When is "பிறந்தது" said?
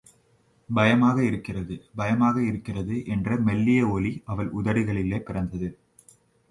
5.19-5.69